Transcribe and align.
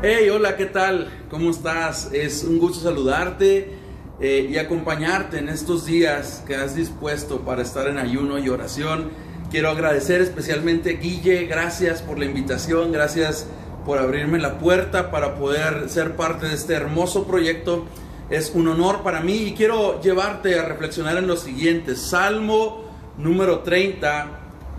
Hey, 0.00 0.28
hola, 0.28 0.56
¿qué 0.56 0.66
tal? 0.66 1.08
¿Cómo 1.28 1.50
estás? 1.50 2.10
Es 2.12 2.44
un 2.44 2.60
gusto 2.60 2.78
saludarte 2.84 3.72
eh, 4.20 4.48
y 4.48 4.56
acompañarte 4.56 5.38
en 5.40 5.48
estos 5.48 5.86
días 5.86 6.44
que 6.46 6.54
has 6.54 6.76
dispuesto 6.76 7.40
para 7.40 7.62
estar 7.62 7.88
en 7.88 7.98
ayuno 7.98 8.38
y 8.38 8.48
oración. 8.48 9.10
Quiero 9.50 9.70
agradecer 9.70 10.20
especialmente 10.20 10.98
Guille, 10.98 11.46
gracias 11.46 12.00
por 12.00 12.16
la 12.16 12.26
invitación, 12.26 12.92
gracias 12.92 13.48
por 13.84 13.98
abrirme 13.98 14.38
la 14.38 14.60
puerta 14.60 15.10
para 15.10 15.34
poder 15.34 15.88
ser 15.88 16.14
parte 16.14 16.46
de 16.46 16.54
este 16.54 16.74
hermoso 16.74 17.26
proyecto. 17.26 17.84
Es 18.30 18.52
un 18.54 18.68
honor 18.68 19.02
para 19.02 19.18
mí 19.20 19.48
y 19.48 19.54
quiero 19.54 20.00
llevarte 20.00 20.60
a 20.60 20.64
reflexionar 20.64 21.16
en 21.16 21.26
lo 21.26 21.36
siguiente. 21.36 21.96
Salmo 21.96 22.84
número 23.18 23.64
30, 23.64 24.28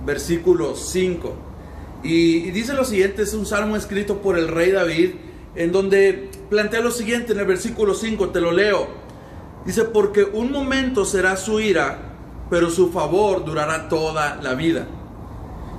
versículo 0.06 0.78
5. 0.78 1.49
Y, 2.04 2.52
dice 2.52 2.74
lo 2.74 2.86
siguiente, 2.86 3.24
es 3.24 3.34
un 3.34 3.46
salmo 3.46 3.76
escrito 3.76 4.22
por 4.22 4.38
el 4.38 4.48
rey 4.48 4.72
David, 4.72 5.12
en 5.56 5.72
donde 5.72 6.30
plantea 6.50 6.80
lo 6.80 6.92
siguiente 6.92 7.34
en 7.34 7.40
el 7.40 7.46
versículo 7.46 7.94
5, 7.94 8.30
te 8.30 8.40
lo 8.40 8.52
leo. 8.52 8.88
Dice, 9.66 9.84
porque 9.84 10.24
un 10.24 10.52
momento 10.52 11.04
será 11.04 11.36
su 11.36 11.60
ira, 11.60 12.00
pero 12.50 12.70
su 12.70 12.92
favor 12.92 13.44
durará 13.44 13.90
toda 13.90 14.38
la 14.42 14.54
vida. 14.54 14.88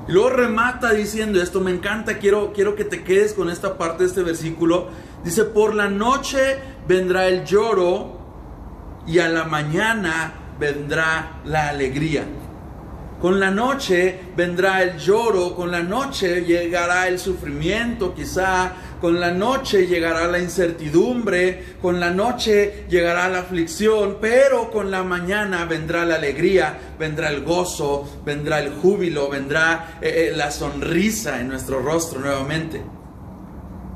Y 0.08 0.12
luego 0.12 0.30
remata 0.30 0.92
diciendo 0.92 1.40
esto, 1.40 1.60
me 1.60 1.70
encanta, 1.70 2.18
quiero, 2.18 2.52
quiero 2.52 2.74
que 2.74 2.84
te 2.84 3.02
quedes 3.02 3.32
con 3.32 3.48
esta 3.48 3.78
parte 3.78 4.02
de 4.02 4.08
este 4.08 4.22
versículo. 4.22 4.88
Dice, 5.24 5.44
por 5.44 5.74
la 5.74 5.88
noche 5.88 6.58
vendrá 6.86 7.28
el 7.28 7.44
lloro 7.44 8.18
y 9.06 9.18
a 9.18 9.28
la 9.28 9.44
mañana 9.44 10.34
vendrá 10.58 11.40
la 11.44 11.68
alegría. 11.68 12.24
Con 13.20 13.38
la 13.38 13.50
noche 13.50 14.18
vendrá 14.34 14.82
el 14.82 14.96
lloro, 14.96 15.54
con 15.54 15.70
la 15.70 15.82
noche 15.82 16.42
llegará 16.42 17.06
el 17.06 17.18
sufrimiento 17.18 18.14
quizá, 18.14 18.72
con 18.98 19.20
la 19.20 19.30
noche 19.30 19.86
llegará 19.86 20.26
la 20.26 20.38
incertidumbre, 20.38 21.76
con 21.82 22.00
la 22.00 22.10
noche 22.10 22.86
llegará 22.88 23.28
la 23.28 23.40
aflicción, 23.40 24.16
pero 24.22 24.70
con 24.70 24.90
la 24.90 25.02
mañana 25.02 25.66
vendrá 25.66 26.06
la 26.06 26.14
alegría, 26.14 26.78
vendrá 26.98 27.28
el 27.28 27.44
gozo, 27.44 28.08
vendrá 28.24 28.60
el 28.60 28.72
júbilo, 28.72 29.28
vendrá 29.28 29.98
eh, 30.00 30.30
eh, 30.30 30.36
la 30.36 30.50
sonrisa 30.50 31.40
en 31.40 31.48
nuestro 31.48 31.82
rostro 31.82 32.20
nuevamente. 32.20 32.80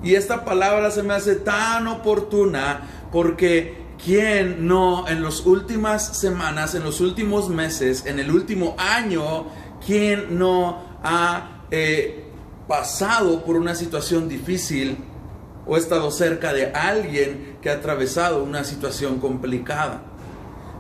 Y 0.03 0.17
esta 0.17 0.45
palabra 0.45 0.91
se 0.91 1.03
me 1.03 1.15
hace 1.15 1.37
tan 1.37 1.87
oportuna 1.87 3.09
porque 3.11 3.84
¿Quién 4.05 4.67
no 4.69 5.09
en 5.09 5.23
las 5.23 5.47
últimas 5.47 6.19
semanas, 6.19 6.75
en 6.75 6.85
los 6.85 7.01
últimos 7.01 7.49
meses, 7.49 8.05
en 8.05 8.19
el 8.19 8.31
último 8.31 8.77
año, 8.77 9.47
quién 9.85 10.39
no 10.39 10.99
ha 11.03 11.63
eh, 11.71 12.27
pasado 12.69 13.43
por 13.43 13.57
una 13.57 13.75
situación 13.75 14.29
difícil 14.29 14.99
o 15.67 15.79
estado 15.79 16.11
cerca 16.11 16.53
de 16.53 16.67
alguien 16.67 17.57
que 17.63 17.71
ha 17.71 17.77
atravesado 17.77 18.45
una 18.45 18.65
situación 18.65 19.21
complicada? 19.21 20.03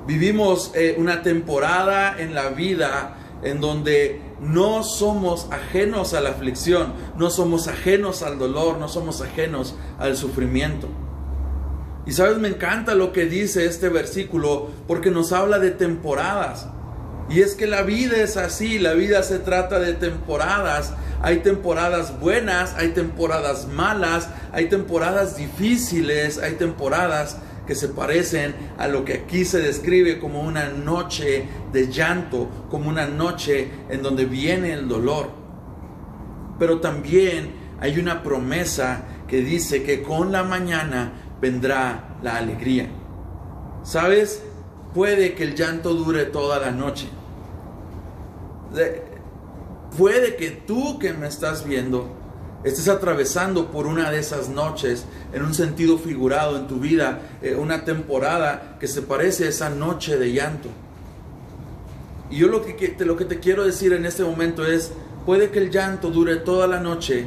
Vivimos 0.06 0.72
eh, 0.74 0.94
una 0.98 1.22
temporada 1.22 2.20
en 2.20 2.34
la 2.34 2.50
vida 2.50 3.16
en 3.42 3.58
donde 3.58 4.20
no 4.42 4.82
somos 4.82 5.48
ajenos 5.50 6.12
a 6.12 6.20
la 6.20 6.28
aflicción, 6.28 6.92
no 7.16 7.30
somos 7.30 7.68
ajenos 7.68 8.22
al 8.22 8.38
dolor, 8.38 8.76
no 8.76 8.88
somos 8.88 9.22
ajenos 9.22 9.76
al 9.98 10.14
sufrimiento. 10.14 10.88
Y 12.06 12.12
sabes, 12.12 12.38
me 12.38 12.48
encanta 12.48 12.94
lo 12.94 13.12
que 13.12 13.26
dice 13.26 13.66
este 13.66 13.88
versículo 13.88 14.70
porque 14.86 15.10
nos 15.10 15.32
habla 15.32 15.58
de 15.58 15.70
temporadas. 15.70 16.68
Y 17.30 17.40
es 17.40 17.54
que 17.54 17.66
la 17.66 17.82
vida 17.82 18.18
es 18.18 18.36
así, 18.36 18.78
la 18.78 18.92
vida 18.92 19.22
se 19.22 19.38
trata 19.38 19.78
de 19.80 19.94
temporadas. 19.94 20.92
Hay 21.22 21.38
temporadas 21.38 22.20
buenas, 22.20 22.74
hay 22.74 22.88
temporadas 22.88 23.66
malas, 23.68 24.28
hay 24.52 24.68
temporadas 24.68 25.36
difíciles, 25.36 26.38
hay 26.38 26.54
temporadas 26.54 27.38
que 27.66 27.74
se 27.74 27.88
parecen 27.88 28.54
a 28.76 28.88
lo 28.88 29.06
que 29.06 29.14
aquí 29.14 29.46
se 29.46 29.60
describe 29.60 30.18
como 30.18 30.42
una 30.42 30.68
noche 30.68 31.48
de 31.72 31.90
llanto, 31.90 32.50
como 32.70 32.90
una 32.90 33.06
noche 33.06 33.70
en 33.88 34.02
donde 34.02 34.26
viene 34.26 34.74
el 34.74 34.86
dolor. 34.86 35.30
Pero 36.58 36.80
también 36.80 37.52
hay 37.80 37.98
una 37.98 38.22
promesa 38.22 39.04
que 39.26 39.40
dice 39.40 39.82
que 39.82 40.02
con 40.02 40.30
la 40.30 40.42
mañana 40.42 41.12
vendrá 41.40 42.16
la 42.22 42.36
alegría. 42.36 42.88
¿Sabes? 43.82 44.42
Puede 44.94 45.34
que 45.34 45.44
el 45.44 45.54
llanto 45.54 45.94
dure 45.94 46.24
toda 46.24 46.58
la 46.58 46.70
noche. 46.70 47.08
puede 49.96 50.36
que 50.36 50.50
tú 50.50 50.98
que 50.98 51.12
me 51.12 51.28
estás 51.28 51.64
viendo 51.64 52.24
estés 52.64 52.88
atravesando 52.88 53.70
por 53.70 53.86
una 53.86 54.10
de 54.10 54.18
esas 54.18 54.48
noches 54.48 55.04
en 55.32 55.42
un 55.42 55.54
sentido 55.54 55.98
figurado 55.98 56.56
en 56.56 56.66
tu 56.66 56.76
vida, 56.76 57.20
eh, 57.42 57.54
una 57.54 57.84
temporada 57.84 58.78
que 58.80 58.88
se 58.88 59.02
parece 59.02 59.44
a 59.44 59.48
esa 59.50 59.68
noche 59.70 60.18
de 60.18 60.32
llanto. 60.32 60.70
Y 62.30 62.38
yo 62.38 62.48
lo 62.48 62.64
que, 62.64 62.96
lo 63.00 63.16
que 63.16 63.26
te 63.26 63.38
quiero 63.38 63.64
decir 63.64 63.92
en 63.92 64.06
este 64.06 64.24
momento 64.24 64.64
es, 64.64 64.92
puede 65.26 65.50
que 65.50 65.58
el 65.58 65.70
llanto 65.70 66.10
dure 66.10 66.36
toda 66.36 66.66
la 66.66 66.80
noche, 66.80 67.26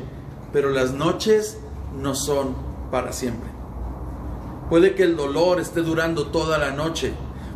pero 0.51 0.71
las 0.71 0.91
noches 0.93 1.57
no 1.95 2.15
son 2.15 2.55
para 2.89 3.13
siempre. 3.13 3.56
Puede 4.69 4.95
que 4.95 5.03
el 5.03 5.15
dolor 5.15 5.59
esté 5.61 5.81
durando 5.81 6.27
toda 6.27 6.57
la 6.57 6.71
noche. 6.71 7.13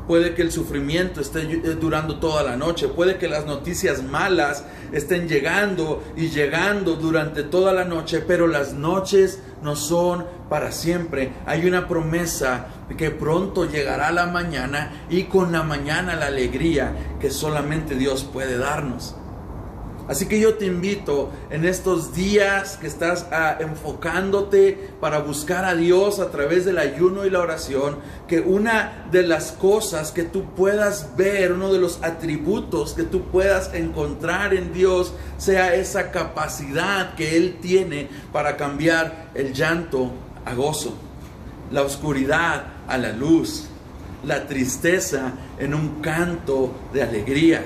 Puede 0.07 0.33
que 0.33 0.41
el 0.41 0.51
sufrimiento 0.51 1.22
esté 1.22 1.41
eh, 1.41 1.77
durando 1.79 2.19
toda 2.19 2.41
la 2.44 2.55
noche. 2.55 2.88
Puede 2.88 3.17
que 3.17 3.27
las 3.27 3.45
noticias 3.45 4.01
malas 4.03 4.66
estén 4.94 5.27
llegando 5.27 6.01
y 6.16 6.29
llegando 6.29 6.95
durante 6.95 7.44
toda 7.44 7.73
la 7.73 7.83
noche. 7.83 8.23
Pero 8.25 8.47
las 8.47 8.73
noches 8.73 9.39
no 9.61 9.75
son 9.75 10.25
para 10.49 10.72
siempre. 10.72 11.33
Hay 11.45 11.66
una 11.66 11.88
promesa 11.88 12.67
que 12.97 13.11
pronto 13.11 13.69
llegará 13.69 14.11
la 14.11 14.25
mañana 14.28 15.05
y 15.09 15.23
con 15.23 15.51
la 15.51 15.63
mañana 15.63 16.16
la 16.16 16.28
alegría 16.28 17.17
que 17.19 17.29
solamente 17.29 17.95
Dios 17.95 18.23
puede 18.23 18.57
darnos. 18.57 19.16
Así 20.07 20.25
que 20.25 20.39
yo 20.39 20.56
te 20.56 20.66
invito 20.66 21.29
en 21.50 21.66
estos 21.66 22.13
días 22.13 22.78
que 22.78 22.88
estás 22.88 23.28
ah, 23.31 23.57
enfocándote 23.59 24.89
para 25.00 25.19
buscar 25.19 25.63
a 25.63 25.75
Dios 25.75 26.19
a 26.19 26.31
través 26.31 26.66
del 26.66 26.79
ayuno 26.79 27.25
y 27.25 27.29
la 27.29 27.39
oración, 27.39 27.97
que 28.28 28.41
una 28.41 29.07
de 29.11 29.23
las 29.23 29.51
cosas 29.51 30.11
que 30.11 30.23
tú 30.23 30.45
puedas 30.56 31.16
ver, 31.16 31.53
uno 31.53 31.72
de 31.72 31.79
los 31.79 32.03
atributos 32.03 32.94
que 32.94 33.03
tú 33.03 33.25
puedas 33.25 33.73
encontrar 33.73 34.53
en 34.53 34.73
Dios, 34.73 35.13
sea 35.38 35.75
esa 35.75 36.11
capacidad 36.11 37.16
que 37.16 37.38
Él 37.38 37.59
tiene 37.61 38.09
para 38.34 38.57
cambiar 38.57 39.29
el 39.34 39.53
llanto 39.53 40.11
a 40.45 40.53
gozo, 40.56 40.94
la 41.72 41.84
oscuridad 41.84 42.66
a 42.88 42.97
la 42.97 43.13
luz, 43.13 43.67
la 44.25 44.47
tristeza 44.47 45.34
en 45.57 45.73
un 45.73 46.01
canto 46.01 46.72
de 46.94 47.03
alegría 47.03 47.63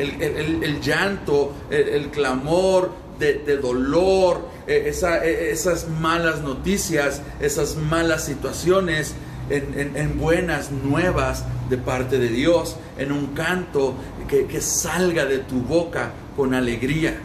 el, 0.00 0.80
llanto, 0.80 1.52
el, 1.70 2.08
clamor 2.10 2.92
de, 3.18 3.56
dolor, 3.56 4.48
e, 4.66 4.92
e, 4.92 5.50
esas 5.50 5.88
malas 5.88 6.40
noticias, 6.40 7.22
esas 7.40 7.76
malas 7.76 8.24
situaciones, 8.24 9.14
en, 9.50 10.18
buenas 10.18 10.70
nuevas 10.70 11.44
de 11.68 11.76
parte 11.76 12.18
de 12.18 12.28
Dios, 12.28 12.76
en 12.98 13.12
un 13.12 13.28
canto 13.28 13.94
que 14.28 14.60
salga 14.60 15.24
de 15.24 15.38
tu 15.38 15.60
boca 15.60 16.12
con 16.36 16.54
alegría. 16.54 17.20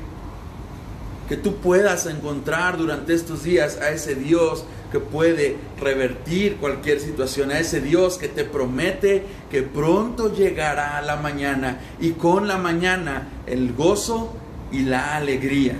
Que 1.28 1.38
tú 1.38 1.56
puedas 1.56 2.06
encontrar 2.06 2.78
durante 2.78 3.13
estos 3.13 3.44
días 3.44 3.78
a 3.78 3.90
ese 3.90 4.16
Dios 4.16 4.66
que 4.91 5.00
puede 5.00 5.58
revertir 5.80 6.58
cualquier 6.58 7.00
situación, 7.00 7.52
a 7.52 7.59
ese 7.59 7.81
Dios 7.81 8.18
que 8.18 8.28
te 8.28 8.46
promete 8.46 9.24
que 9.50 9.64
pronto 9.64 10.34
llegará 10.34 11.02
la 11.02 11.16
mañana 11.16 11.80
y 12.00 12.12
con 12.12 12.47
la 12.47 12.58
mañana 12.58 13.28
el 13.47 13.74
gozo 13.74 14.34
y 14.72 14.84
la 14.84 15.16
alegría. 15.16 15.76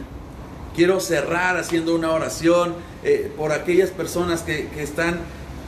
Quiero 0.76 1.00
cerrar 1.00 1.58
haciendo 1.58 1.96
una 1.96 2.12
oración 2.12 2.74
eh, 3.04 3.32
por 3.38 3.52
aquellas 3.52 3.92
personas 3.92 4.42
que, 4.42 4.68
están 4.78 5.20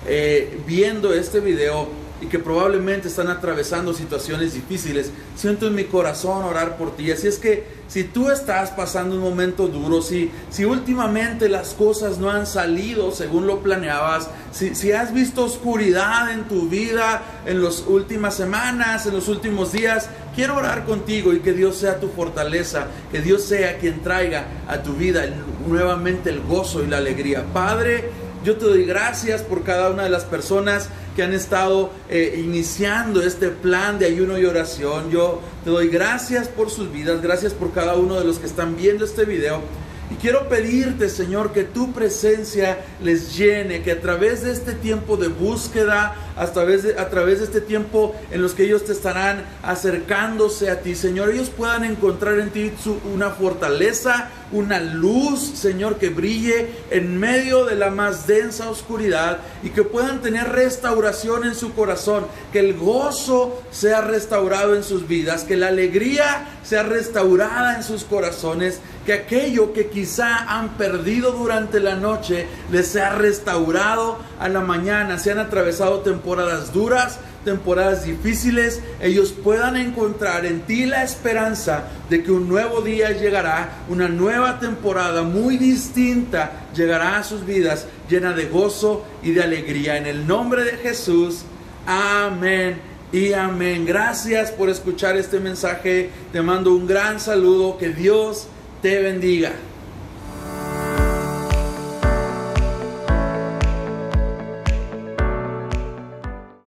eh, 0.08 0.60
viendo 0.66 1.14
este 1.14 1.40
video 1.40 1.88
y 2.22 2.26
que 2.28 2.40
probablemente 2.40 3.08
están 3.08 3.28
atravesando 3.28 3.94
situaciones 3.94 4.54
difíciles, 4.54 5.12
siento 5.36 5.68
en 5.68 5.76
mi 5.76 5.86
corazón 5.86 6.44
orar 6.44 6.78
por 6.78 6.96
ti. 6.96 7.12
Así 7.12 7.28
es 7.28 7.38
que 7.38 7.78
si 7.88 8.04
tú 8.04 8.30
estás 8.30 8.72
pasando 8.72 9.16
un 9.16 9.22
momento 9.22 9.68
duro, 9.68 10.02
si, 10.02 10.32
si 10.50 10.66
últimamente 10.66 11.48
las 11.48 11.74
cosas 11.74 12.18
no 12.18 12.30
han 12.30 12.46
salido 12.46 13.12
según 13.12 13.48
lo 13.48 13.62
planeabas, 13.62 14.30
si, 14.52 14.76
si 14.76 14.92
has 14.92 15.14
visto 15.14 15.46
oscuridad 15.46 16.32
en 16.32 16.48
tu 16.48 16.68
vida 16.68 17.22
en 17.46 17.64
las 17.64 17.82
últimas 17.88 18.36
semanas, 18.36 19.06
en 19.06 19.14
los 19.14 19.28
últimos 19.28 19.72
días, 19.72 20.10
quiero 20.36 20.56
orar 20.58 20.86
contigo 20.86 21.34
y 21.34 21.40
que 21.40 21.54
Dios 21.54 21.78
sea 21.78 22.00
tu 22.00 22.10
fortaleza, 22.10 22.88
que 23.12 23.22
Dios 23.22 23.44
sea 23.44 23.78
quien 23.78 24.02
traiga 24.02 24.46
a 24.68 24.84
tu 24.84 24.94
vida 24.94 25.24
nuevamente 25.68 26.30
el 26.30 26.42
gozo 26.42 26.84
y 26.84 26.88
la 26.88 26.98
alegría. 26.98 27.46
Padre, 27.54 28.27
yo 28.44 28.58
te 28.58 28.66
doy 28.66 28.86
gracias 28.86 29.42
por 29.42 29.64
cada 29.64 29.90
una 29.90 30.04
de 30.04 30.10
las 30.10 30.24
personas 30.24 30.90
que 31.16 31.24
han 31.24 31.34
estado 31.34 31.92
eh, 32.10 32.42
iniciando 32.44 33.22
este 33.22 33.50
plan 33.50 33.98
de 33.98 34.06
ayuno 34.06 34.38
y 34.38 34.46
oración. 34.46 35.10
Yo 35.10 35.42
te 35.64 35.72
doy 35.72 35.88
gracias 35.88 36.48
por 36.48 36.70
sus 36.70 36.92
vidas, 36.92 37.22
gracias 37.22 37.54
por 37.54 37.72
cada 37.72 37.96
uno 37.96 38.16
de 38.20 38.26
los 38.26 38.38
que 38.38 38.46
están 38.46 38.78
viendo 38.78 39.04
este 39.04 39.26
video. 39.26 39.62
Y 40.10 40.16
quiero 40.16 40.48
pedirte, 40.48 41.10
Señor, 41.10 41.52
que 41.52 41.64
tu 41.64 41.92
presencia 41.92 42.78
les 43.02 43.36
llene, 43.36 43.82
que 43.82 43.92
a 43.92 44.00
través 44.00 44.44
de 44.44 44.52
este 44.54 44.74
tiempo 44.74 45.18
de 45.18 45.28
búsqueda, 45.28 46.16
a 46.38 46.48
través 46.48 46.84
de, 46.84 47.00
a 47.00 47.10
través 47.10 47.40
de 47.40 47.46
este 47.46 47.62
tiempo 47.62 48.16
en 48.32 48.42
los 48.42 48.54
que 48.54 48.64
ellos 48.64 48.86
te 48.86 48.92
estarán 48.92 49.44
acercándose 49.64 50.70
a 50.70 50.82
ti, 50.82 50.96
Señor, 50.96 51.32
ellos 51.32 51.50
puedan 51.50 51.84
encontrar 51.84 52.40
en 52.40 52.50
ti 52.52 52.72
una 53.14 53.32
fortaleza, 53.32 54.30
una 54.52 54.80
luz, 54.80 55.40
Señor, 55.56 55.98
que 55.98 56.10
brille 56.10 56.68
en 56.90 57.20
medio 57.20 57.66
de 57.66 57.76
la 57.76 57.90
más 57.90 58.28
densa 58.28 58.70
oscuridad 58.70 59.40
y 59.64 59.70
que 59.72 59.84
puedan 59.84 60.22
tener 60.22 60.50
restauración 60.50 61.44
en 61.44 61.56
su 61.56 61.74
corazón, 61.74 62.26
que 62.54 62.60
el 62.60 62.76
gozo 62.76 63.62
sea 63.72 64.02
restaurado 64.02 64.76
en 64.76 64.84
sus 64.84 65.08
vidas, 65.08 65.44
que 65.44 65.58
la 65.58 65.68
alegría 65.68 66.48
sea 66.64 66.84
restaurada 66.84 67.76
en 67.76 67.84
sus 67.84 68.04
corazones, 68.04 68.80
que 69.06 69.14
aquello 69.14 69.72
que 69.72 69.88
quizá 69.88 70.58
han 70.58 70.78
perdido 70.78 71.32
durante 71.32 71.80
la 71.80 71.96
noche 71.96 72.46
les 72.72 72.88
sea 72.88 73.12
restaurado 73.12 74.18
a 74.40 74.50
la 74.50 74.60
mañana, 74.60 75.18
se 75.18 75.32
han 75.32 75.40
atravesado 75.40 76.00
temporadas 76.28 76.74
duras, 76.74 77.20
temporadas 77.46 78.04
difíciles, 78.04 78.82
ellos 79.00 79.32
puedan 79.32 79.78
encontrar 79.78 80.46
en 80.46 80.60
ti 80.64 80.86
la 80.86 81.02
esperanza 81.02 81.86
de 82.10 82.22
que 82.22 82.34
un 82.34 82.50
nuevo 82.50 82.82
día 82.82 83.12
llegará, 83.14 83.70
una 83.88 84.10
nueva 84.10 84.60
temporada 84.60 85.24
muy 85.24 85.56
distinta 85.56 86.68
llegará 86.76 87.18
a 87.18 87.24
sus 87.24 87.46
vidas, 87.46 87.88
llena 88.10 88.34
de 88.34 88.48
gozo 88.48 89.06
y 89.24 89.32
de 89.32 89.42
alegría. 89.42 89.96
En 89.96 90.06
el 90.06 90.28
nombre 90.28 90.66
de 90.66 90.74
Jesús, 90.74 91.44
amén 91.86 92.82
y 93.14 93.32
amén. 93.32 93.86
Gracias 93.86 94.52
por 94.52 94.70
escuchar 94.70 95.16
este 95.16 95.40
mensaje. 95.40 96.10
Te 96.34 96.42
mando 96.42 96.76
un 96.76 96.88
gran 96.88 97.22
saludo. 97.22 97.78
Que 97.78 97.88
Dios 97.88 98.48
te 98.82 99.02
bendiga. 99.02 99.54